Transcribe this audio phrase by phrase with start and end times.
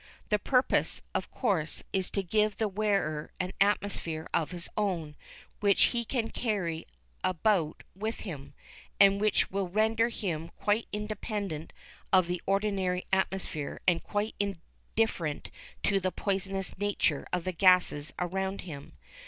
[0.29, 5.15] The purpose, of course, is to give the wearer an atmosphere of his own,
[5.59, 6.87] which he can carry
[7.23, 8.55] about with him,
[8.99, 11.71] and which will render him quite independent
[12.11, 15.51] of the ordinary atmosphere and quite indifferent
[15.83, 18.93] to the poisonous nature of the gases around him.